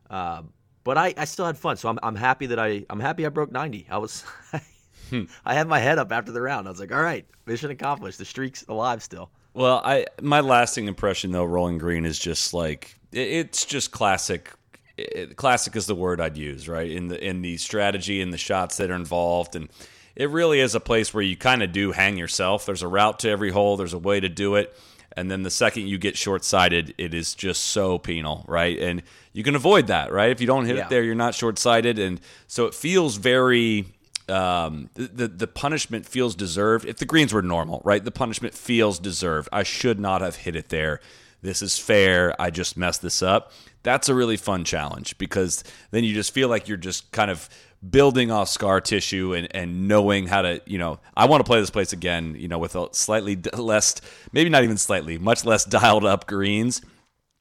[0.09, 0.43] uh,
[0.85, 1.75] but I, I still had fun.
[1.75, 3.87] So I'm, I'm happy that I I'm happy I broke 90.
[3.89, 4.21] I was
[5.09, 5.23] hmm.
[5.43, 6.67] I had my head up after the round.
[6.67, 8.17] I was like, all right, mission accomplished.
[8.17, 9.29] The streak's alive still.
[9.53, 14.51] Well, I my lasting impression though, Rolling Green is just like it's just classic.
[14.95, 16.89] It, classic is the word I'd use, right?
[16.89, 19.69] In the in the strategy and the shots that are involved, and
[20.15, 22.65] it really is a place where you kind of do hang yourself.
[22.65, 23.77] There's a route to every hole.
[23.77, 24.75] There's a way to do it.
[25.15, 28.77] And then the second you get short sighted, it is just so penal, right?
[28.79, 30.31] And you can avoid that, right?
[30.31, 30.85] If you don't hit yeah.
[30.85, 31.99] it there, you're not short sighted.
[31.99, 33.85] And so it feels very
[34.33, 36.85] um, the the punishment feels deserved.
[36.85, 39.49] If the greens were normal, right, the punishment feels deserved.
[39.51, 40.99] I should not have hit it there.
[41.41, 42.39] This is fair.
[42.41, 43.51] I just messed this up.
[43.83, 47.49] That's a really fun challenge because then you just feel like you're just kind of
[47.87, 51.59] building off scar tissue and, and knowing how to, you know, I want to play
[51.59, 53.99] this place again, you know, with a slightly less,
[54.31, 56.81] maybe not even slightly, much less dialed up greens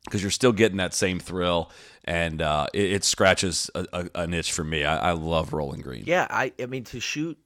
[0.04, 1.70] because you're still getting that same thrill.
[2.04, 4.84] And uh, it, it, scratches a, a, an itch for me.
[4.84, 6.02] I, I, love rolling green.
[6.04, 7.38] Yeah, I, I mean to shoot,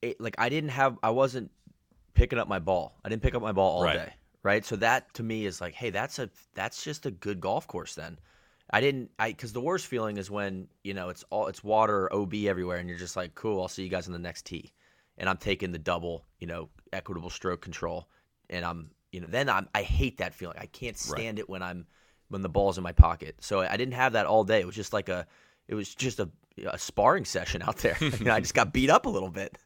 [0.00, 1.50] it, like I didn't have, I wasn't
[2.14, 2.98] picking up my ball.
[3.04, 4.06] I didn't pick up my ball all right.
[4.06, 4.64] day, right?
[4.64, 7.94] So that to me is like, hey, that's a that's just a good golf course
[7.94, 8.18] then.
[8.70, 12.12] I didn't I because the worst feeling is when you know it's all it's water
[12.12, 14.72] OB everywhere and you're just like cool I'll see you guys on the next tee
[15.16, 18.08] and I'm taking the double you know equitable stroke control
[18.50, 21.44] and I'm you know then I'm I hate that feeling I can't stand right.
[21.44, 21.86] it when I'm
[22.28, 24.76] when the ball's in my pocket so I didn't have that all day it was
[24.76, 25.26] just like a
[25.66, 26.28] it was just a,
[26.66, 27.96] a sparring session out there
[28.30, 29.56] I just got beat up a little bit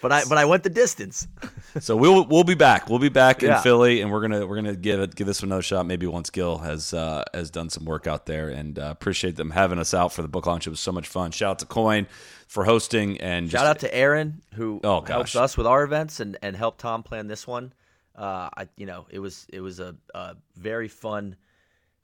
[0.00, 1.26] but I but I went the distance.
[1.80, 2.88] so we'll we'll be back.
[2.88, 5.62] We'll be back in Philly, and we're gonna we're gonna give it give this another
[5.62, 5.86] shot.
[5.86, 9.50] Maybe once Gil has uh, has done some work out there, and uh, appreciate them
[9.50, 10.66] having us out for the book launch.
[10.66, 11.30] It was so much fun.
[11.30, 12.06] Shout out to Coyne
[12.46, 16.36] for hosting, and shout out to Aaron who oh, helps us with our events and
[16.42, 17.72] and helped Tom plan this one.
[18.16, 21.36] Uh, I you know it was it was a, a very fun,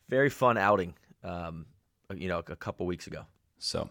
[0.09, 0.95] very fun outing.
[1.23, 1.67] Um,
[2.15, 3.27] you know, a couple weeks ago.
[3.59, 3.91] So,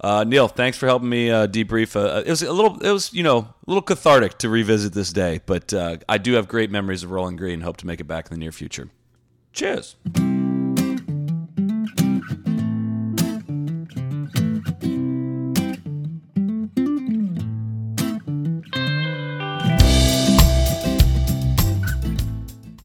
[0.00, 1.96] uh, Neil, thanks for helping me uh, debrief.
[1.96, 5.12] Uh, it was a little, it was you know, a little cathartic to revisit this
[5.12, 7.60] day, but uh, I do have great memories of Rolling Green.
[7.60, 8.90] Hope to make it back in the near future.
[9.52, 9.96] Cheers.